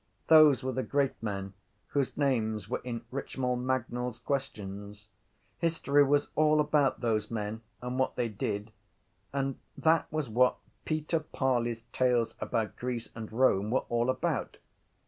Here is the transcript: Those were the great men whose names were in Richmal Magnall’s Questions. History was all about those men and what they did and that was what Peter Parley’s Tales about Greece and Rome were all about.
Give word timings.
Those 0.29 0.63
were 0.63 0.71
the 0.71 0.81
great 0.81 1.13
men 1.21 1.53
whose 1.89 2.17
names 2.17 2.67
were 2.67 2.81
in 2.83 3.03
Richmal 3.11 3.55
Magnall’s 3.55 4.17
Questions. 4.17 5.05
History 5.59 6.03
was 6.03 6.29
all 6.35 6.59
about 6.59 7.01
those 7.01 7.29
men 7.29 7.61
and 7.83 7.99
what 7.99 8.15
they 8.15 8.27
did 8.27 8.71
and 9.31 9.59
that 9.77 10.11
was 10.11 10.27
what 10.27 10.57
Peter 10.85 11.19
Parley’s 11.19 11.83
Tales 11.93 12.35
about 12.39 12.77
Greece 12.77 13.09
and 13.13 13.31
Rome 13.31 13.69
were 13.69 13.85
all 13.89 14.09
about. 14.09 14.57